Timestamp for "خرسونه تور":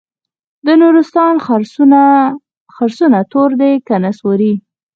2.75-3.49